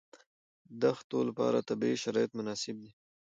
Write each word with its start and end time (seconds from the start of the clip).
د 0.69 0.73
دښتو 0.83 1.19
لپاره 1.29 1.65
طبیعي 1.69 1.97
شرایط 2.03 2.31
مناسب 2.39 2.75
دي. 2.83 2.91